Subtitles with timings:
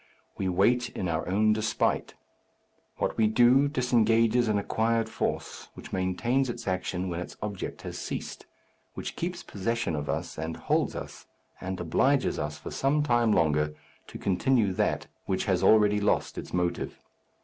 [0.35, 2.15] We wait in our own despite.
[2.97, 7.99] What we do disengages an acquired force, which maintains its action when its object has
[7.99, 8.47] ceased,
[8.95, 11.27] which keeps possession of us and holds us,
[11.61, 13.75] and obliges us for some time longer
[14.07, 16.97] to continue that which has already lost its motive.